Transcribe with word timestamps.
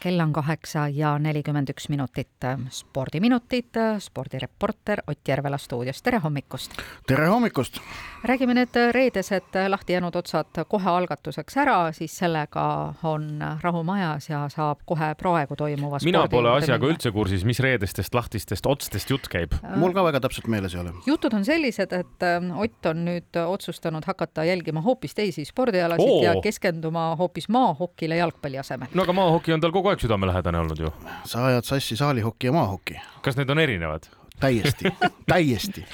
kell 0.00 0.20
on 0.20 0.32
kaheksa 0.32 0.88
ja 0.88 1.18
nelikümmend 1.18 1.70
üks 1.72 1.88
minutit. 1.88 2.28
spordiminutid, 2.70 3.78
spordireporter 3.98 5.02
Ott 5.06 5.28
Järvela 5.28 5.58
stuudios, 5.58 6.02
tere 6.02 6.18
hommikust! 6.18 6.72
tere 7.06 7.26
hommikust! 7.26 7.80
räägime 8.24 8.54
need 8.54 8.76
reedesed 8.92 9.56
lahti 9.68 9.92
jäänud 9.92 10.14
otsad 10.14 10.64
kohe 10.68 10.90
algatuseks 10.90 11.56
ära, 11.56 11.92
siis 11.92 12.16
sellega 12.18 12.94
on 13.02 13.42
rahu 13.62 13.82
majas 13.82 14.28
ja 14.28 14.48
saab 14.52 14.82
kohe 14.86 15.14
praegu 15.14 15.56
toimuva 15.56 15.98
mina 16.04 16.26
pole 16.28 16.50
asjaga 16.50 16.82
minna. 16.82 16.94
üldse 16.94 17.12
kursis, 17.12 17.44
mis 17.44 17.60
reedestest 17.60 18.14
lahtistest 18.14 18.66
otstest 18.66 19.10
jutt 19.10 19.28
käib. 19.28 19.54
mul 19.76 19.92
ka 19.92 20.04
väga 20.04 20.20
täpselt 20.20 20.46
meeles 20.46 20.74
ei 20.74 20.80
ole. 20.80 20.92
jutud 21.06 21.34
on 21.34 21.44
sellised, 21.44 21.92
et 21.92 22.22
äh, 22.22 22.36
Ott 22.56 22.86
on 22.86 23.04
nüüd 23.04 23.36
otsustanud 23.46 24.04
hakata 24.06 24.44
jälgima 24.44 24.80
hoopis 24.80 25.14
teisi 25.14 25.44
spordialasid 25.44 26.08
Oo. 26.08 26.22
ja 26.22 26.34
keskenduma 26.42 27.16
hoopis 27.16 27.48
maahokile 27.48 28.16
jalgpalli 28.16 28.58
asemel. 28.58 28.88
no 28.94 29.02
aga 29.02 29.12
maahoki 29.12 29.52
on 29.52 29.60
tal 29.60 29.72
kogu 29.72 29.85
aeg 29.90 30.00
südamelähedane 30.04 30.58
olnud 30.58 30.78
ju. 30.80 30.92
sa 31.24 31.46
ajad 31.46 31.64
sassi 31.64 31.96
saalihoki 31.96 32.46
ja 32.46 32.52
maahoki. 32.52 33.00
kas 33.22 33.36
need 33.36 33.50
on 33.50 33.58
erinevad? 33.58 34.08
Täiesti, 34.40 34.90
täiesti. 35.26 35.84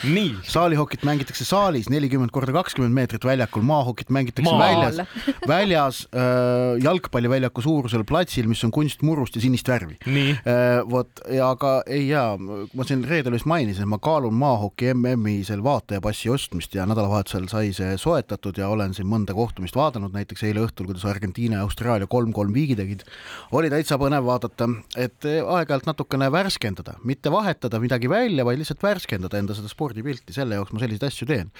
saalihokit 0.42 1.02
mängitakse 1.06 1.44
saalis 1.44 1.88
nelikümmend 1.90 2.30
korda 2.34 2.52
kakskümmend 2.52 2.94
meetrit 2.94 3.24
väljakul, 3.24 3.62
maahokit 3.62 4.10
mängitakse 4.10 4.50
Maal. 4.50 4.60
väljas, 4.60 5.08
väljas 5.48 6.00
äh, 6.14 6.82
jalgpalliväljaku 6.82 7.62
suurusel 7.62 8.04
platsil, 8.04 8.48
mis 8.50 8.64
on 8.64 8.70
kunstmurust 8.74 9.36
ja 9.36 9.42
sinist 9.44 9.68
värvi. 9.68 9.98
Äh, 10.06 10.82
vot 10.90 11.22
ja 11.30 11.50
aga 11.54 11.74
ei 11.86 12.08
jaa, 12.08 12.34
ma 12.38 12.86
siin 12.88 13.04
reedel 13.08 13.36
vist 13.36 13.46
mainisin, 13.50 13.88
ma 13.88 14.00
kaalun 14.02 14.34
maahoki 14.34 14.90
MM-i 14.94 15.42
seal 15.46 15.62
vaatajapassi 15.64 16.32
ostmist 16.32 16.74
ja 16.74 16.86
nädalavahetusel 16.90 17.46
sai 17.52 17.72
see 17.76 17.94
soetatud 17.98 18.58
ja 18.58 18.72
olen 18.72 18.94
siin 18.96 19.10
mõnda 19.10 19.36
kohtumist 19.38 19.78
vaadanud, 19.78 20.14
näiteks 20.16 20.46
eile 20.48 20.66
õhtul, 20.66 20.90
kuidas 20.90 21.06
Argentiina 21.08 21.60
ja 21.60 21.68
Austraalia 21.68 22.10
kolm-kolm 22.10 22.54
viigi 22.54 22.76
tegid. 22.78 23.06
oli 23.52 23.70
täitsa 23.70 23.98
põnev 24.02 24.26
vaadata, 24.26 24.68
et 24.96 25.24
aeg-ajalt 25.26 25.86
natukene 25.86 26.30
värskendada, 26.32 26.98
mitte 27.04 27.30
vahetada 27.32 27.80
midagi 27.80 28.10
välja 28.10 28.31
välja, 28.32 28.46
vaid 28.46 28.60
lihtsalt 28.60 28.82
värskendada 28.82 29.38
enda 29.38 29.54
seda 29.56 29.68
spordipilti, 29.70 30.32
selle 30.34 30.56
jaoks 30.56 30.72
ma 30.72 30.80
selliseid 30.82 31.04
asju 31.08 31.28
teen. 31.28 31.50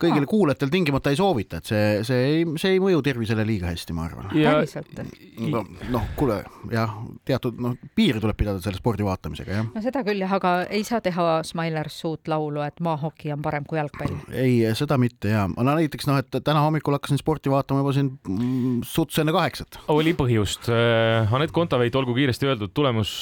kõigile 0.00 0.24
ah. 0.24 0.30
kuulajatele 0.30 0.72
tingimata 0.72 1.12
ei 1.12 1.18
soovita, 1.18 1.60
et 1.60 1.70
see, 1.70 1.84
see 2.06 2.20
ei, 2.26 2.44
see 2.60 2.74
ei 2.74 2.80
mõju 2.82 3.02
tervisele 3.04 3.44
liiga 3.46 3.70
hästi, 3.70 3.94
ma 3.96 4.06
arvan. 4.08 4.30
päriselt? 4.32 5.02
no, 5.50 5.62
noh, 5.92 6.08
kuule 6.18 6.40
jah, 6.72 6.94
teatud 7.28 7.60
noh, 7.62 7.76
piiri 7.96 8.22
tuleb 8.22 8.38
pidada 8.38 8.62
selle 8.64 8.80
spordi 8.80 9.06
vaatamisega, 9.06 9.60
jah. 9.60 9.68
no 9.74 9.84
seda 9.84 10.02
küll 10.06 10.22
jah, 10.24 10.34
aga 10.40 10.54
ei 10.70 10.84
saa 10.86 11.02
teha 11.04 11.40
Smilers 11.46 12.00
suurt 12.02 12.30
laulu, 12.30 12.64
et 12.66 12.80
maahoki 12.82 13.32
on 13.34 13.44
parem 13.44 13.66
kui 13.68 13.78
jalgpall. 13.80 14.16
ei, 14.32 14.64
seda 14.78 14.98
mitte 15.00 15.34
ja, 15.34 15.46
no 15.50 15.66
näiteks 15.70 16.08
noh, 16.10 16.20
et 16.20 16.40
täna 16.40 16.64
hommikul 16.66 16.96
hakkasin 16.98 17.20
sporti 17.20 17.52
vaatama 17.52 17.84
juba 17.84 17.94
siin 17.96 18.12
mm, 18.16 18.80
suts 18.88 19.20
enne 19.22 19.34
kaheksat. 19.36 19.80
oli 19.92 20.16
põhjust. 20.18 20.70
Äh, 20.72 21.30
Anett 21.36 21.54
Kontaveit, 21.54 21.94
olgu 21.98 22.16
kiiresti 22.16 22.48
öeldud, 22.48 22.72
tulemus 22.74 23.12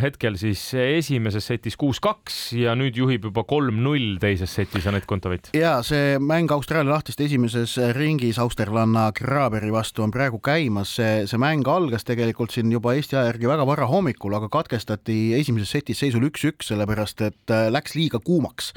hetkel 0.00 0.38
siis 0.40 0.62
esimeses 0.80 1.50
setis 1.50 1.76
kuus-kaks 1.80 2.29
kaks 2.30 2.52
ja 2.54 2.74
nüüd 2.78 2.96
juhib 2.96 3.26
juba 3.28 3.42
kolm-null 3.48 4.18
teises 4.22 4.52
setis 4.54 4.86
Anett 4.86 5.06
Kontaveit. 5.10 5.50
ja 5.56 5.80
see 5.82 6.18
mäng 6.22 6.50
Austraalia 6.54 6.94
lahtiste 6.94 7.24
esimeses 7.26 7.76
ringis 7.96 8.38
austerlanna 8.38 9.10
Graberi 9.16 9.72
vastu 9.72 10.04
on 10.04 10.10
praegu 10.14 10.38
käimas, 10.38 10.94
see, 10.96 11.26
see 11.26 11.40
mäng 11.40 11.66
algas 11.68 12.06
tegelikult 12.06 12.54
siin 12.54 12.70
juba 12.72 12.94
Eesti 12.94 13.16
aja 13.16 13.32
järgi 13.32 13.50
väga 13.50 13.66
vara 13.66 13.88
hommikul, 13.90 14.34
aga 14.38 14.48
katkestati 14.48 15.34
esimeses 15.38 15.74
setis 15.74 16.00
seisul 16.00 16.28
üks-üks, 16.30 16.70
sellepärast 16.70 17.26
et 17.26 17.54
äh, 17.54 17.68
läks 17.72 17.96
liiga 17.98 18.22
kuumaks 18.22 18.72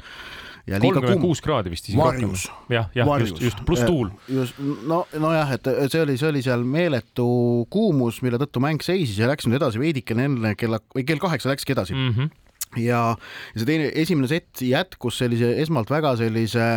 ja 0.66 0.80
kolmkümmend 0.80 1.20
kuus 1.20 1.42
kraadi 1.44 1.70
vist 1.70 1.90
isegi 1.90 2.00
varjus. 2.00 2.48
jah, 2.72 2.88
jah, 2.96 3.10
just, 3.20 3.42
just, 3.42 3.64
pluss 3.68 3.84
tuul. 3.86 4.10
just, 4.28 4.58
no, 4.88 5.04
nojah, 5.12 5.52
et 5.58 5.68
see 5.92 6.00
oli, 6.02 6.16
see 6.18 6.30
oli 6.30 6.42
seal 6.46 6.64
meeletu 6.66 7.26
kuumus, 7.70 8.22
mille 8.24 8.40
tõttu 8.40 8.62
mäng 8.64 8.82
seisis 8.82 9.20
ja 9.20 9.28
läks 9.30 9.46
nüüd 9.46 9.60
edasi 9.60 9.82
veidikene 9.82 10.30
enne 10.30 10.54
kella, 10.58 10.80
või 10.96 11.04
kell 11.06 11.22
kaheksa 11.22 11.52
läkski 11.52 11.76
edasi 11.76 11.94
mm. 11.94 12.16
-hmm 12.16 12.40
ja 12.80 13.02
see 13.54 13.68
teine, 13.68 13.90
esimene 13.94 14.30
sett 14.30 14.62
jätkus 14.64 15.20
sellise 15.22 15.54
esmalt 15.62 15.92
väga 15.92 16.14
sellise 16.20 16.68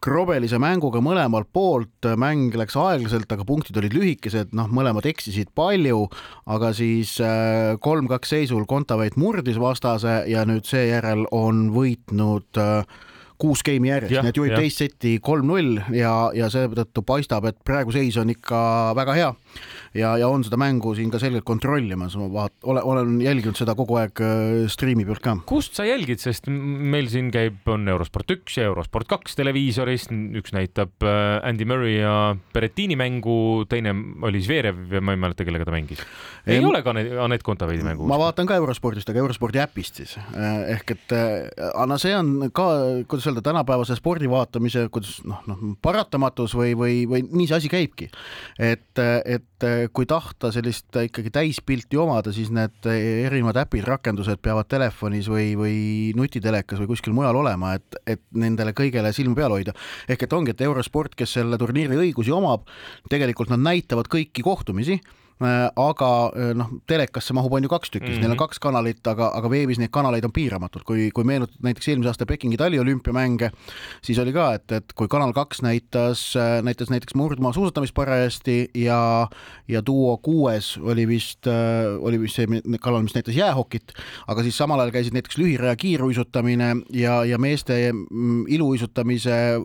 krobelise 0.00 0.56
mänguga 0.60 1.02
mõlemalt 1.04 1.50
poolt, 1.52 2.08
mäng 2.16 2.54
läks 2.56 2.76
aeglaselt, 2.80 3.28
aga 3.32 3.44
punktid 3.44 3.76
olid 3.76 3.92
lühikesed, 3.96 4.54
noh, 4.56 4.70
mõlemad 4.72 5.04
eksisid 5.10 5.52
palju, 5.56 6.06
aga 6.48 6.72
siis 6.76 7.18
äh, 7.24 7.76
kolm-kaks 7.84 8.32
seisul 8.32 8.64
Kontaveit 8.70 9.18
murdis 9.20 9.60
vastase 9.60 10.22
ja 10.30 10.46
nüüd 10.48 10.64
seejärel 10.68 11.26
on 11.36 11.68
võitnud 11.76 12.60
äh, 12.60 12.98
kuus 13.40 13.64
geimi 13.64 13.90
järjest, 13.90 14.20
nii 14.20 14.32
et 14.32 14.40
juhib 14.40 14.56
teist 14.56 14.82
setti 14.82 15.14
kolm-null 15.24 15.78
ja, 15.96 16.14
ja 16.36 16.48
seetõttu 16.52 17.04
paistab, 17.06 17.48
et 17.48 17.60
praegu 17.64 17.92
seis 17.94 18.16
on 18.20 18.32
ikka 18.32 18.60
väga 18.96 19.16
hea 19.16 19.30
ja, 19.96 20.12
ja 20.20 20.28
on 20.30 20.44
seda 20.46 20.58
mängu 20.60 20.92
siin 20.96 21.10
ka 21.12 21.18
selgelt 21.22 21.44
kontrollimas, 21.46 22.14
ma 22.20 22.28
vaat-, 22.30 22.56
olen, 22.62 22.82
olen 22.86 23.16
jälginud 23.24 23.58
seda 23.58 23.74
kogu 23.78 23.98
aeg 24.00 24.22
äh, 24.22 24.64
striimi 24.70 25.06
pealt 25.08 25.22
ka. 25.24 25.36
kust 25.48 25.78
sa 25.78 25.86
jälgid, 25.88 26.22
sest 26.22 26.48
meil 26.50 27.10
siin 27.10 27.30
käib, 27.34 27.62
on 27.70 27.88
Eurosport 27.90 28.30
üks 28.36 28.60
ja 28.60 28.68
Eurosport 28.70 29.08
kaks 29.10 29.38
televiisoris, 29.38 30.08
üks 30.40 30.54
näitab 30.56 31.06
äh, 31.06 31.40
Andy 31.46 31.66
Murray 31.68 31.98
ja 31.98 32.14
Berettini 32.54 32.98
mängu, 32.98 33.66
teine 33.70 33.94
oli 34.26 34.42
Zverev 34.44 34.96
ja 34.96 35.02
ma 35.02 35.16
ei 35.16 35.22
mäleta, 35.22 35.46
kellega 35.48 35.66
ta 35.66 35.74
mängis. 35.74 36.04
ei 36.46 36.62
ole 36.64 36.82
ka 36.86 36.94
Anett 36.94 37.46
Kontaveidi 37.46 37.86
mängu? 37.86 38.06
ma 38.10 38.20
vaatan 38.20 38.48
ka 38.50 38.58
Eurospordist, 38.60 39.10
aga 39.10 39.24
Eurospordi 39.24 39.62
äpist 39.62 40.02
siis. 40.02 40.16
Äh, 40.34 40.76
ehk 40.76 40.94
et 40.94 41.16
no 41.90 41.98
see 42.00 42.14
on 42.16 42.50
ka, 42.54 42.68
kuidas 43.10 43.26
öelda, 43.26 43.42
tänapäevase 43.44 43.98
spordi 43.98 44.30
vaatamise, 44.30 44.86
kuidas 44.92 45.18
noh, 45.26 45.42
noh 45.50 45.74
paratamatus 45.82 46.54
või, 46.58 46.76
või, 46.78 47.02
või 47.10 47.24
nii 47.26 47.50
see 47.50 47.58
asi 47.58 47.70
käibki. 47.72 48.10
et, 48.60 48.98
et 48.98 49.39
kui 49.92 50.06
tahta 50.08 50.50
sellist 50.54 50.96
ikkagi 50.96 51.32
täispilti 51.34 51.98
omada, 52.00 52.32
siis 52.32 52.48
need 52.54 52.86
erinevad 52.90 53.58
äpid, 53.62 53.84
rakendused 53.88 54.40
peavad 54.42 54.68
telefonis 54.70 55.28
või, 55.30 55.52
või 55.58 55.76
nutitelekas 56.16 56.80
või 56.82 56.90
kuskil 56.94 57.16
mujal 57.16 57.36
olema, 57.42 57.74
et, 57.78 58.00
et 58.08 58.22
nendele 58.32 58.74
kõigele 58.76 59.12
silma 59.16 59.36
peal 59.38 59.54
hoida. 59.56 59.74
ehk 60.08 60.26
et 60.26 60.36
ongi, 60.36 60.54
et 60.54 60.64
Eurosport, 60.64 61.14
kes 61.18 61.38
selle 61.38 61.58
turniiri 61.60 61.98
õigusi 62.06 62.32
omab, 62.34 62.68
tegelikult 63.12 63.52
nad 63.52 63.62
näitavad 63.64 64.08
kõiki 64.10 64.44
kohtumisi 64.46 65.00
aga 65.40 66.10
äh, 66.36 66.52
noh, 66.56 66.68
telekasse 66.88 67.34
mahub 67.36 67.54
on 67.56 67.64
ju 67.64 67.70
kaks 67.72 67.90
tükki 67.90 68.06
mm, 68.06 68.14
-hmm. 68.14 68.20
neil 68.20 68.30
on 68.30 68.36
mhm. 68.36 68.42
kaks 68.44 68.58
kanalit, 68.58 69.06
aga, 69.06 69.30
aga 69.34 69.50
veebis 69.50 69.78
neid 69.78 69.90
kanaleid 69.90 70.24
on 70.24 70.32
piiramatult, 70.32 70.84
kui, 70.84 71.10
kui 71.14 71.24
meenutad 71.24 71.56
näiteks 71.62 71.88
eelmise 71.88 72.08
aasta 72.08 72.26
Pekingi 72.26 72.56
taliolümpiamänge, 72.56 73.50
siis 74.02 74.18
oli 74.18 74.32
ka, 74.32 74.52
et, 74.54 74.72
et 74.72 74.92
kui 74.92 75.08
Kanal 75.08 75.32
kaks 75.32 75.62
näitas, 75.62 76.36
äh, 76.36 76.60
näitas 76.62 76.90
näiteks 76.90 77.14
murdmaa 77.14 77.52
suusatamist 77.52 77.94
parajasti 77.94 78.70
ja, 78.74 79.28
ja 79.68 79.82
Duo 79.86 80.18
kuues 80.18 80.76
oli 80.78 81.08
vist, 81.08 81.46
oli 82.00 82.20
vist 82.20 82.36
see 82.36 82.60
kanal, 82.80 83.02
mis 83.02 83.14
näitas 83.14 83.34
jäähokit, 83.36 83.92
aga 84.26 84.42
siis 84.42 84.58
samal 84.58 84.80
ajal 84.80 84.92
käisid 84.92 85.16
näiteks 85.16 85.38
lühiraja 85.38 85.76
kiiruisutamine 85.76 86.76
ja, 86.92 87.24
ja 87.24 87.38
meeste 87.38 87.92
mm, 87.92 88.44
iluuisutamise 88.48 89.56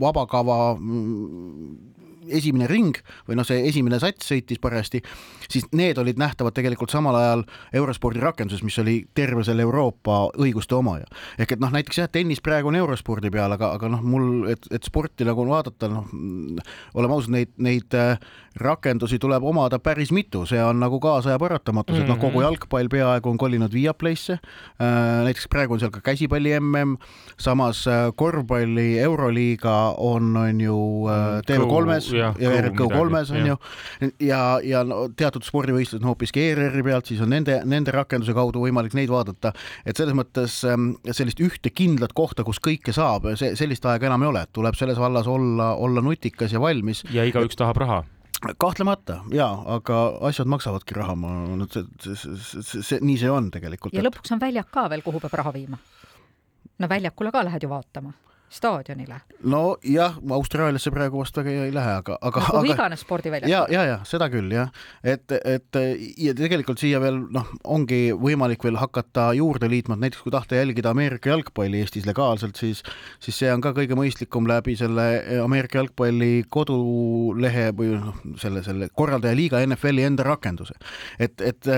vabakava 0.00 0.74
mm, 0.80 1.92
esimene 2.30 2.68
ring 2.70 2.98
või 3.28 3.36
noh, 3.38 3.46
see 3.46 3.64
esimene 3.68 3.98
sats 4.02 4.28
sõitis 4.30 4.60
parajasti, 4.62 5.02
siis 5.50 5.66
need 5.76 5.98
olid 5.98 6.20
nähtavad 6.20 6.54
tegelikult 6.56 6.92
samal 6.92 7.16
ajal 7.18 7.44
Eurospordi 7.82 8.22
rakenduses, 8.22 8.62
mis 8.66 8.78
oli 8.82 8.98
terve 9.14 9.44
selle 9.46 9.64
Euroopa 9.66 10.24
õiguste 10.38 10.76
omaja. 10.78 11.06
ehk 11.38 11.56
et 11.56 11.62
noh, 11.62 11.72
näiteks 11.72 12.02
jah, 12.02 12.10
tennis 12.12 12.42
praegu 12.44 12.70
on 12.70 12.78
Eurospordi 12.78 13.30
peal, 13.30 13.52
aga, 13.56 13.72
aga 13.78 13.90
noh, 13.92 14.04
mul, 14.04 14.30
et, 14.52 14.68
et 14.70 14.84
sporti 14.84 15.26
nagu 15.28 15.46
vaadata, 15.48 15.90
noh, 15.90 16.08
oleme 16.94 17.16
ausad, 17.16 17.34
neid, 17.34 17.52
neid 17.62 17.96
äh, 17.98 18.16
rakendusi 18.60 19.18
tuleb 19.22 19.44
omada 19.48 19.80
päris 19.82 20.12
mitu, 20.12 20.44
see 20.48 20.62
on 20.62 20.80
nagu 20.82 21.00
kaasaja 21.02 21.38
paratamatus, 21.42 22.02
et 22.02 22.08
noh, 22.08 22.20
kogu 22.20 22.38
mhm. 22.38 22.46
jalgpall 22.46 22.92
peaaegu 22.92 23.32
on 23.32 23.40
kolinud 23.40 23.72
Viaplay'sse. 23.72 24.38
Äh, 24.38 25.24
näiteks 25.26 25.48
praegu 25.52 25.76
on 25.76 25.82
seal 25.82 25.92
ka 25.94 26.02
käsipalli 26.04 26.54
mm, 26.60 26.96
samas 27.40 27.86
äh, 27.90 28.10
korvpalli 28.16 28.98
Euroliiga 29.02 29.76
on, 29.96 30.36
on 30.36 30.60
ju 30.60 30.78
TV3-s 31.48 32.11
ja, 32.16 32.32
ja 32.40 32.52
RK 32.60 32.84
kolmes 32.92 33.32
on 33.32 33.50
ju 33.52 33.56
ja, 34.22 34.40
ja 34.64 34.82
no, 34.86 35.04
teatud 35.16 35.44
spordivõistlused 35.46 36.02
on 36.02 36.12
hoopiski 36.12 36.46
ERR-i 36.50 36.84
pealt, 36.86 37.10
siis 37.10 37.22
on 37.24 37.32
nende, 37.32 37.60
nende 37.68 37.94
rakenduse 37.94 38.34
kaudu 38.36 38.64
võimalik 38.64 38.96
neid 38.98 39.12
vaadata. 39.12 39.52
et 39.86 39.98
selles 39.98 40.16
mõttes 40.16 40.60
ähm, 40.68 40.92
sellist 41.10 41.42
ühte 41.42 41.72
kindlat 41.74 42.14
kohta, 42.16 42.44
kus 42.46 42.60
kõike 42.62 42.94
saab, 42.96 43.30
see, 43.40 43.54
sellist 43.58 43.86
aega 43.88 44.10
enam 44.10 44.24
ei 44.26 44.32
ole, 44.32 44.46
et 44.46 44.54
tuleb 44.54 44.78
selles 44.78 44.98
vallas 45.00 45.28
olla, 45.30 45.72
olla 45.74 46.04
nutikas 46.04 46.52
ja 46.52 46.60
valmis. 46.62 47.04
ja 47.12 47.26
igaüks 47.28 47.58
tahab 47.58 47.82
raha 47.82 48.02
kahtlemata 48.58 49.20
ja, 49.30 49.46
aga 49.76 49.98
asjad 50.26 50.50
maksavadki 50.50 50.96
raha, 50.98 51.14
ma, 51.18 51.30
no 51.56 51.68
see, 51.70 51.84
see, 52.02 52.16
see, 52.42 52.82
see, 52.82 52.98
nii 53.04 53.20
see 53.20 53.30
on 53.30 53.50
tegelikult. 53.54 53.94
ja 53.94 54.02
lõpuks 54.02 54.34
on 54.34 54.42
väljak 54.42 54.72
ka 54.74 54.88
veel, 54.90 55.04
kuhu 55.06 55.22
peab 55.22 55.38
raha 55.42 55.54
viima. 55.54 55.78
no 56.78 56.90
väljakule 56.90 57.30
ka 57.34 57.44
lähed 57.46 57.62
ju 57.62 57.70
vaatama 57.70 58.14
staadionile. 58.52 59.20
nojah, 59.42 60.18
Austraaliasse 60.36 60.90
praegu 60.92 61.22
vast 61.22 61.36
väga 61.36 61.52
ei 61.66 61.72
lähe, 61.74 61.94
aga, 62.02 62.18
aga 62.20 62.40
no, 62.40 62.46
kuhu 62.46 62.60
aga... 62.60 62.74
iganes 62.74 63.04
spordiväljakul. 63.04 63.52
ja, 63.52 63.62
ja, 63.72 63.84
ja 63.88 63.98
seda 64.08 64.28
küll 64.32 64.52
jah, 64.52 64.68
et, 65.02 65.32
et 65.32 65.78
ja 66.20 66.34
tegelikult 66.36 66.82
siia 66.82 67.00
veel 67.02 67.22
noh, 67.32 67.48
ongi 67.64 68.12
võimalik 68.12 68.64
veel 68.66 68.76
hakata 68.80 69.30
juurde 69.38 69.70
liitma, 69.72 69.96
et 69.96 70.06
näiteks 70.06 70.24
kui 70.24 70.34
tahta 70.34 70.58
jälgida 70.60 70.92
Ameerika 70.92 71.32
jalgpalli 71.32 71.80
Eestis 71.80 72.06
legaalselt, 72.08 72.60
siis, 72.60 72.82
siis 73.24 73.40
see 73.40 73.52
on 73.52 73.64
ka 73.64 73.72
kõige 73.76 73.96
mõistlikum 73.98 74.48
läbi 74.50 74.76
selle 74.78 75.06
Ameerika 75.42 75.80
jalgpalli 75.80 76.44
kodulehe 76.52 77.70
või 77.78 77.96
noh, 77.96 78.20
selle, 78.42 78.64
selle 78.66 78.90
korraldaja 78.92 79.38
liiga 79.38 79.62
NFL-i 79.64 80.06
enda 80.10 80.28
rakenduse. 80.28 80.76
et, 81.18 81.40
et 81.40 81.72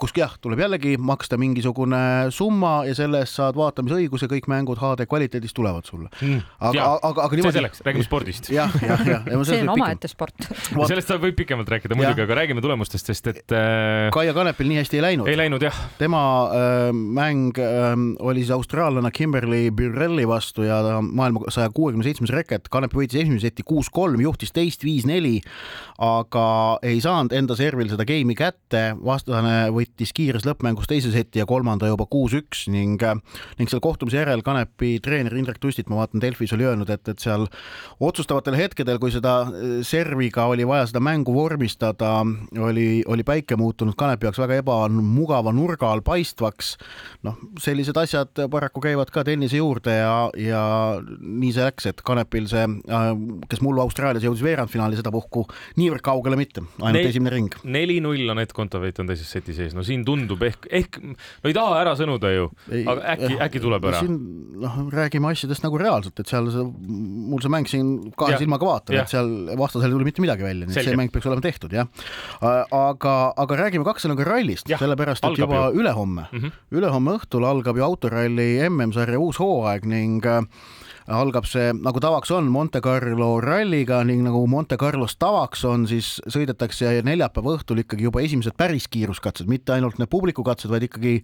kus 0.00 0.16
jah, 0.16 0.32
tuleb 0.40 0.64
jällegi 0.64 0.96
maksta 0.98 1.38
mingisugune 1.40 2.32
summa 2.34 2.76
ja 2.88 2.96
selle 2.96 3.20
eest 3.24 3.36
saad 3.36 3.58
vaatamisõiguse, 3.58 4.30
kõik 4.30 4.48
mängud 4.50 4.80
HD 4.80 5.06
kvaliteedis 5.10 5.52
tulevad 5.52 5.73
sulle 5.82 6.08
mm.. 6.20 6.40
aga, 6.60 6.86
aga, 7.02 7.26
aga 7.26 7.36
niimoodi. 7.36 7.50
see 7.50 7.58
selleks, 7.58 7.82
räägime 7.86 8.06
spordist. 8.06 8.50
jah, 8.54 8.70
jah, 8.78 9.02
jah. 9.08 9.26
see 9.42 9.60
on 9.64 9.74
omaette 9.74 10.08
sport 10.10 10.48
sellest 10.86 11.14
võib 11.18 11.36
pikemalt 11.42 11.74
rääkida 11.74 11.98
muidugi, 11.98 12.24
aga 12.24 12.38
räägime 12.38 12.62
tulemustest, 12.64 13.10
sest 13.10 13.30
et 13.32 13.54
äh.... 13.54 14.08
Kaia 14.14 14.34
Kanepil 14.36 14.70
nii 14.70 14.80
hästi 14.82 15.00
ei 15.00 15.04
läinud. 15.08 15.30
ei 15.30 15.38
läinud 15.38 15.64
jah. 15.64 15.78
tema 15.98 16.22
äh, 16.54 16.88
mäng 16.94 17.58
äh, 17.58 17.92
oli 18.22 18.44
siis 18.44 18.54
austraallane 18.54 19.10
Kimberly 19.14 19.70
Burrelli 19.74 20.28
vastu 20.28 20.62
ja 20.66 20.80
ta 20.84 21.00
maailma 21.02 21.50
saja 21.52 21.70
kuuekümne 21.74 22.04
seitsmes 22.06 22.32
reket. 22.34 22.68
Kanep 22.72 22.94
võitis 22.96 23.20
esimese 23.22 23.48
seti 23.48 23.64
kuus-kolm, 23.66 24.20
juhtis 24.24 24.52
teist 24.54 24.84
viis-neli, 24.86 25.38
aga 26.02 26.46
ei 26.86 27.00
saanud 27.04 27.34
enda 27.36 27.56
servil 27.58 27.90
seda 27.92 28.06
geimi 28.08 28.36
kätte. 28.38 28.84
vastane 29.04 29.70
võttis 29.74 30.12
kiires 30.16 30.46
lõppmängus 30.46 30.88
teise 30.90 31.12
seti 31.14 31.40
ja 31.42 31.46
kolmanda 31.46 31.88
juba 31.90 32.06
kuus-üks 32.10 32.66
ning, 32.72 33.02
ning 33.58 33.70
seal 33.70 33.82
kohtumise 33.84 34.20
järel 34.22 34.42
Kanepi 34.44 34.98
treener 35.04 35.36
Indrek 35.38 35.60
Tustit, 35.64 35.88
ma 35.88 36.02
vaatan, 36.02 36.22
Delfis 36.22 36.52
oli 36.56 36.66
öelnud, 36.68 36.90
et, 36.92 37.08
et 37.08 37.22
seal 37.22 37.46
otsustavatel 38.04 38.56
hetkedel, 38.58 39.00
kui 39.02 39.12
seda 39.14 39.36
äh, 39.48 39.78
serviga 39.86 40.48
oli 40.52 40.66
vaja 40.68 40.88
seda 40.90 41.02
mängu 41.04 41.34
vormistada, 41.36 42.16
oli, 42.60 43.02
oli 43.08 43.26
päike 43.26 43.56
muutunud 43.60 43.96
Kanepi 43.98 44.28
jaoks 44.28 44.40
väga 44.42 44.60
ebamugava 44.62 45.52
nurga 45.54 45.90
all 45.92 46.04
paistvaks. 46.04 46.74
noh, 47.24 47.38
sellised 47.62 47.96
asjad 47.96 48.44
paraku 48.50 48.82
käivad 48.84 49.10
ka 49.14 49.24
tennise 49.24 49.58
juurde 49.58 49.94
ja, 49.96 50.14
ja 50.38 50.62
nii 51.00 51.52
see 51.54 51.64
läks, 51.64 51.88
et 51.90 52.02
Kanepil 52.04 52.48
see, 52.50 52.64
äh, 52.68 53.08
kes 53.50 53.62
mullu 53.64 53.82
Austraalias 53.84 54.26
jõudis 54.26 54.44
veerandfinaali, 54.44 54.98
sedapuhku 55.00 55.46
niivõrd 55.80 56.04
kaugele 56.04 56.38
mitte, 56.38 56.64
ainult 56.80 57.00
ne 57.00 57.08
esimene 57.08 57.34
ring. 57.34 57.58
neli-null 57.64 58.34
Anett 58.34 58.54
Kontaveit 58.56 59.00
on 59.00 59.10
teises 59.10 59.30
setis 59.30 59.60
ees, 59.64 59.76
no 59.76 59.84
siin 59.86 60.04
tundub 60.06 60.42
ehk, 60.44 60.68
ehk 60.70 61.00
no 61.04 61.50
ei 61.50 61.56
taha 61.56 61.80
ära 61.82 61.94
sõnuda 61.98 62.32
ju, 62.34 62.50
aga 62.82 63.00
äkki, 63.14 63.32
äkki 63.48 63.62
tuleb 63.64 63.88
ära. 63.90 64.02
siin 64.04 64.18
noh, 64.60 64.76
räägime 64.92 65.30
asjadest 65.32 65.64
nagu 65.64 65.78
reaalselt, 65.80 66.20
et 66.20 66.30
seal 66.30 66.50
see, 66.52 66.64
mul 67.30 67.42
see 67.42 67.52
mäng 67.52 67.68
siin 67.70 67.90
kahe 68.18 68.38
silmaga 68.40 68.68
vaatab, 68.68 68.98
et 69.02 69.12
seal 69.12 69.32
vastasel 69.60 69.88
ei 69.90 69.96
tule 69.96 70.08
mitte 70.08 70.24
midagi 70.24 70.46
välja, 70.46 70.68
nii 70.68 70.78
et 70.78 70.88
see 70.88 70.98
mäng 70.98 71.12
peaks 71.14 71.28
olema 71.30 71.44
tehtud 71.44 71.74
jah. 71.74 71.90
aga, 72.44 73.16
aga 73.44 73.60
räägime 73.64 73.86
kaks 73.88 74.06
sõnaga 74.06 74.28
rallist, 74.28 74.70
sellepärast 74.70 75.26
et 75.28 75.42
juba 75.42 75.66
ju. 75.68 75.82
ülehomme 75.82 76.28
mm, 76.30 76.40
-hmm. 76.40 76.62
ülehomme 76.78 77.18
õhtul 77.18 77.46
algab 77.48 77.78
ju 77.78 77.86
autoralli 77.86 78.48
MM-sarja 78.68 79.20
uus 79.20 79.40
hooaeg 79.42 79.86
ning 79.90 80.26
äh, 80.26 80.42
algab 81.12 81.44
see, 81.48 81.72
nagu 81.84 82.00
tavaks 82.00 82.30
on, 82.32 82.48
Monte 82.52 82.80
Carlo 82.84 83.36
ralliga 83.42 84.00
ning 84.06 84.22
nagu 84.24 84.44
Monte 84.48 84.78
Carlos 84.80 85.16
tavaks 85.20 85.64
on, 85.68 85.86
siis 85.90 86.16
sõidetakse 86.32 87.02
neljapäeva 87.04 87.56
õhtul 87.58 87.82
ikkagi 87.82 88.06
juba 88.06 88.22
esimesed 88.24 88.56
päris 88.56 88.86
kiiruskatsed, 88.92 89.48
mitte 89.50 89.74
ainult 89.76 89.98
need 90.00 90.10
publikukatsed, 90.12 90.70
vaid 90.72 90.86
ikkagi 90.88 91.18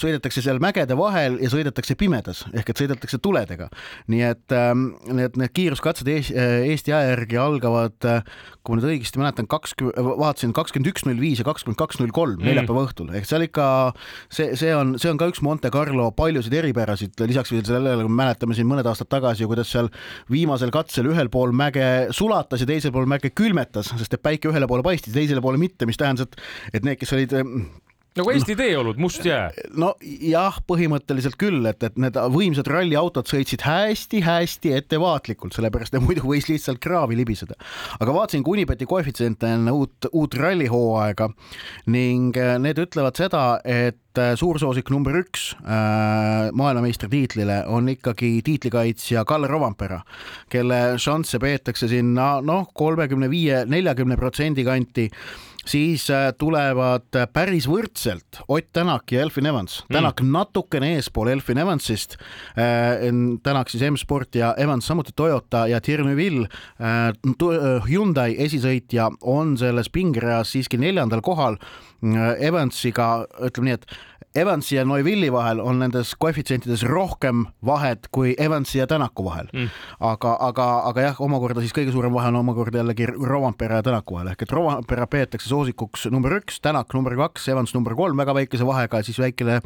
sõidetakse 0.00 0.42
seal 0.44 0.58
mägede 0.62 0.96
vahel 0.98 1.38
ja 1.42 1.50
sõidetakse 1.52 1.96
pimedas 1.98 2.44
ehk 2.52 2.72
et 2.72 2.82
sõidetakse 2.82 3.20
tuledega. 3.22 3.68
nii 4.10 4.24
et 4.26 4.54
ähm, 4.56 4.90
need, 5.06 5.38
need 5.38 5.54
kiiruskatsed 5.54 6.10
Eesti 6.14 6.92
aja 6.92 7.14
järgi 7.14 7.38
algavad, 7.40 7.96
kui 8.64 8.74
ma 8.74 8.80
nüüd 8.80 8.88
õigesti 8.88 9.20
mäletan, 9.20 9.48
kakskümmend, 9.50 9.98
vaatasin 10.20 10.54
kakskümmend 10.56 10.90
üks 10.90 11.06
null 11.06 11.20
viis 11.20 11.40
ja 11.40 11.46
kakskümmend 11.46 11.78
kaks 11.78 12.00
null 12.00 12.12
kolm 12.14 12.38
mm. 12.40 12.48
neljapäeva 12.48 12.84
õhtul, 12.88 13.10
ehk 13.14 13.28
seal 13.28 13.46
ikka 13.46 13.66
see, 14.32 14.54
see 14.58 14.74
on, 14.74 14.96
see 15.00 15.12
on 15.12 15.20
ka 15.20 15.28
üks 15.30 15.42
Monte 15.44 15.70
Carlo 15.74 16.10
paljusid 16.16 16.54
eripärasid, 16.58 17.14
lisaks 17.28 17.52
veel 17.54 17.64
sellele 17.68 18.08
mäletame 18.08 18.56
siin 18.56 18.68
mõned 18.70 18.88
aastad 18.88 19.03
aastat 19.04 19.12
tagasi, 19.12 19.46
kuidas 19.46 19.70
seal 19.70 19.90
viimasel 20.30 20.72
katsel 20.72 21.08
ühel 21.12 21.30
pool 21.30 21.52
mäge 21.52 22.10
sulatas 22.12 22.60
ja 22.60 22.66
teisel 22.66 22.92
pool 22.92 23.06
mäge 23.06 23.30
külmetas, 23.34 23.92
sest 23.92 24.14
et 24.14 24.22
päike 24.22 24.48
ühele 24.48 24.66
poole 24.66 24.82
paistis, 24.82 25.14
teisele 25.14 25.42
poole 25.44 25.58
mitte, 25.58 25.86
mis 25.86 25.96
tähendas, 25.96 26.26
et, 26.26 26.36
et 26.74 26.84
need, 26.84 26.98
kes 26.98 27.12
olid 27.12 27.34
nagu 28.14 28.30
Eesti 28.30 28.54
teeolud, 28.54 28.98
must 29.02 29.24
jää. 29.26 29.48
no 29.80 29.94
jah, 30.02 30.60
põhimõtteliselt 30.68 31.34
küll, 31.40 31.64
et, 31.66 31.82
et 31.82 31.96
need 31.98 32.14
võimsad 32.34 32.68
ralliautod 32.70 33.26
sõitsid 33.26 33.64
hästi-hästi 33.66 34.74
ettevaatlikult, 34.78 35.56
sellepärast 35.56 35.96
et 35.96 36.04
muidu 36.04 36.22
võis 36.28 36.46
lihtsalt 36.50 36.78
kraavi 36.84 37.18
libiseda. 37.18 37.58
aga 37.98 38.14
vaatasin 38.14 38.44
ka 38.46 38.54
Unibeti 38.54 38.86
koefitsiente 38.86 39.50
enne 39.56 39.74
uut, 39.74 40.06
uut 40.12 40.36
rallihooaega 40.38 41.28
ning 41.90 42.38
äh, 42.38 42.54
need 42.62 42.78
ütlevad 42.84 43.18
seda, 43.18 43.42
et 43.66 44.20
äh, 44.20 44.36
suursoosik 44.38 44.92
number 44.94 45.18
üks 45.18 45.50
äh, 45.64 46.52
maailmameistritiitlile 46.54 47.64
on 47.66 47.90
ikkagi 47.96 48.36
tiitlikaitsja 48.46 49.24
Kalle 49.26 49.50
Rovampera, 49.50 49.98
kelle 50.54 51.00
šansse 51.02 51.42
peetakse 51.42 51.90
sinna 51.90 52.36
noh, 52.46 52.70
kolmekümne 52.78 53.26
viie, 53.32 53.64
neljakümne 53.66 54.20
protsendi 54.20 54.62
kanti 54.66 55.08
siis 55.66 56.10
äh, 56.10 56.32
tulevad 56.38 57.16
äh, 57.16 57.26
päris 57.32 57.66
võrdselt 57.68 58.40
Ott 58.48 58.72
Tänak 58.72 59.12
ja 59.12 59.22
Elfin 59.22 59.46
Evans. 59.46 59.84
Tänak 59.92 60.22
mm. 60.22 60.32
natukene 60.32 60.94
eespool 60.96 61.28
Elfin 61.32 61.58
Evansist. 61.58 62.16
Äh, 62.58 63.04
Tänak 63.42 63.70
siis 63.70 63.84
M-Sport 63.90 64.34
ja 64.34 64.54
Evans 64.58 64.86
samuti 64.86 65.12
Toyota 65.16 65.66
ja 65.68 65.80
Neuville, 66.04 66.48
Hyundai 67.88 68.34
esisõitja 68.38 69.10
on 69.22 69.56
selles 69.58 69.90
pingereas 69.90 70.52
siiski 70.52 70.78
neljandal 70.78 71.22
kohal. 71.22 71.56
Evansiga 72.40 73.24
ütleme 73.46 73.70
nii, 73.70 73.76
et 73.78 73.86
Evansi 74.34 74.76
ja 74.76 74.84
Neuvilli 74.84 75.32
vahel 75.32 75.60
on 75.62 75.78
nendes 75.78 76.14
koefitsientides 76.18 76.82
rohkem 76.82 77.44
vahet 77.66 78.08
kui 78.10 78.34
Evansi 78.38 78.78
ja 78.78 78.86
Tänaku 78.86 79.24
vahel 79.24 79.46
mm.. 79.52 79.68
aga, 80.00 80.32
aga, 80.40 80.66
aga 80.88 81.04
jah, 81.04 81.20
omakorda 81.22 81.62
siis 81.62 81.74
kõige 81.76 81.94
suurem 81.94 82.10
vahe 82.14 82.32
on 82.32 82.40
omakorda 82.40 82.80
jällegi 82.80 83.06
Rovampere 83.12 83.78
ja 83.78 83.86
Tänaku 83.86 84.16
vahel 84.16 84.32
ehk 84.32 84.42
et 84.42 84.54
Rovampere 84.56 85.06
peetakse 85.06 85.48
soosikuks 85.54 86.08
number 86.12 86.38
üks, 86.40 86.58
Tänak 86.64 86.94
number 86.96 87.16
kaks, 87.18 87.48
Evans 87.52 87.74
number 87.76 87.94
kolm 87.98 88.18
väga 88.20 88.34
väikese 88.36 88.66
vahega, 88.66 89.02
siis 89.06 89.20
väikene 89.22 89.60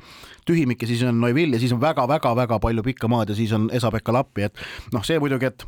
tühimik 0.48 0.82
ja 0.84 0.90
siis 0.90 1.02
on 1.08 1.20
Neuvill 1.22 1.56
ja 1.56 1.62
siis 1.62 1.74
on 1.76 1.82
väga-väga-väga 1.82 2.60
palju 2.62 2.84
pikka 2.86 3.10
maad 3.10 3.32
ja 3.32 3.38
siis 3.38 3.54
on 3.56 3.70
Esa-Pekka 3.74 4.14
Lappi, 4.14 4.48
et 4.48 4.64
noh, 4.94 5.04
see 5.06 5.20
muidugi, 5.22 5.52
et 5.52 5.66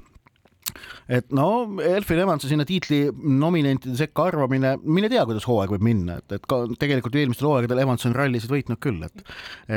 et 1.09 1.31
no 1.37 1.49
Elfin 1.85 2.23
Evansi 2.25 2.51
sinna 2.51 2.67
tiitli 2.69 3.03
nominentide 3.13 3.97
sekka 3.99 4.29
arvamine, 4.31 4.77
mine 4.85 5.11
tea, 5.13 5.25
kuidas 5.29 5.47
hooaeg 5.49 5.75
võib 5.75 5.87
minna, 5.87 6.19
et, 6.21 6.37
et 6.39 6.47
ka 6.51 6.63
tegelikult 6.81 7.19
eelmistel 7.21 7.51
hooaegadel 7.51 7.83
Evans 7.85 8.07
on 8.09 8.17
rallisid 8.17 8.53
võitnud 8.53 8.81
küll, 8.83 9.03
et 9.07 9.25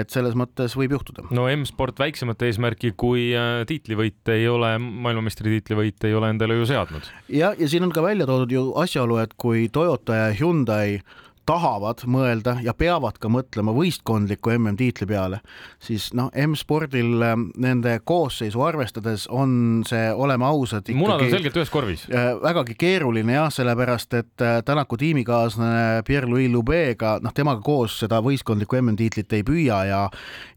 et 0.03 0.13
selles 0.13 0.35
mõttes 0.39 0.75
võib 0.77 0.95
juhtuda. 0.97 1.27
no 1.35 1.47
M-sport 1.51 1.99
väiksemat 2.01 2.45
eesmärki 2.47 2.93
kui 2.97 3.31
äh, 3.37 3.63
tiitlivõit 3.69 4.33
ei 4.33 4.47
ole, 4.51 4.75
maailmameistritiitli 4.81 5.79
võit 5.79 6.07
ei 6.07 6.15
ole 6.17 6.31
endale 6.33 6.57
ju 6.59 6.69
seadnud. 6.69 7.11
ja, 7.29 7.53
ja 7.57 7.69
siin 7.69 7.87
on 7.87 7.93
ka 7.93 8.05
välja 8.05 8.27
toodud 8.29 8.53
ju 8.53 8.69
asjaolu, 8.79 9.19
et 9.23 9.37
kui 9.37 9.67
Toyota 9.73 10.17
ja 10.23 10.31
Hyundai 10.37 10.99
tahavad 11.45 12.03
mõelda 12.07 12.55
ja 12.63 12.73
peavad 12.77 13.17
ka 13.21 13.29
mõtlema 13.31 13.73
võistkondliku 13.75 14.53
MM-tiitli 14.55 15.07
peale, 15.09 15.39
siis 15.83 16.09
noh, 16.15 16.29
M-spordil 16.45 17.23
ähm, 17.25 17.47
nende 17.59 17.97
koosseisu 18.07 18.63
arvestades 18.63 19.25
on 19.31 19.83
see, 19.87 20.07
oleme 20.13 20.47
ausad. 20.47 20.87
munad 20.95 21.23
on 21.25 21.31
selgelt 21.33 21.59
ühes 21.59 21.71
korvis. 21.73 22.05
Äh, 22.11 22.31
vägagi 22.43 22.77
keeruline 22.79 23.35
jah, 23.35 23.51
sellepärast 23.53 24.17
et 24.19 24.45
äh, 24.45 24.61
Tänaku 24.63 24.97
tiimikaaslane 24.97 26.03
Pierre-Louis 26.07 26.51
Lubega, 26.51 27.17
noh, 27.23 27.35
temaga 27.35 27.61
koos 27.65 27.97
seda 28.03 28.21
võistkondlikku 28.23 28.79
MM-tiitlit 28.79 29.35
ei 29.35 29.43
püüa 29.47 29.81
ja 29.89 30.01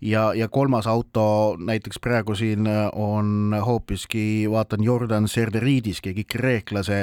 ja, 0.00 0.28
ja 0.38 0.48
kolmas 0.48 0.86
auto 0.86 1.56
näiteks 1.58 1.98
praegu 2.02 2.36
siin 2.38 2.70
äh, 2.70 2.86
on 2.94 3.56
hoopiski, 3.66 4.46
vaatan 4.50 4.86
Jordan 4.86 5.26
Serderidis, 5.28 6.00
keegi 6.04 6.26
kreeklase 6.30 6.96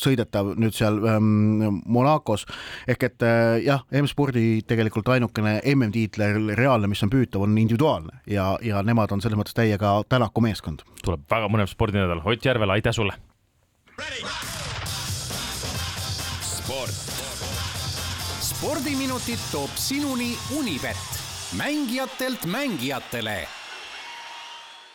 sõidetav 0.00 0.52
nüüd 0.60 0.74
seal 0.76 0.96
ähm, 1.08 1.80
Monaco 1.84 2.21
Monacos. 2.22 2.46
ehk 2.88 3.02
et 3.02 3.22
äh, 3.22 3.62
jah, 3.66 3.82
M-spordi 3.90 4.62
tegelikult 4.66 5.08
ainukene 5.08 5.60
MM-tiitler 5.74 6.38
reaalne, 6.56 6.88
mis 6.88 7.02
on 7.02 7.10
püütav, 7.10 7.42
on 7.42 7.56
individuaalne 7.58 8.22
ja, 8.26 8.56
ja 8.62 8.82
nemad 8.82 9.12
on 9.12 9.20
selles 9.20 9.38
mõttes 9.38 9.54
täiega 9.54 10.02
Tänaku 10.08 10.40
meeskond. 10.40 10.82
tuleb 11.04 11.24
väga 11.30 11.48
mõnev 11.48 11.70
spordinädal, 11.70 12.22
Ott 12.24 12.44
Järvela, 12.44 12.72
aitäh 12.78 12.92
sulle. 12.94 13.14
sport. 16.42 17.00
spordiminutid 18.40 19.40
toob 19.50 19.70
sinuni 19.74 20.36
Unibet, 20.58 20.96
mängijatelt 21.58 22.46
mängijatele 22.46 23.42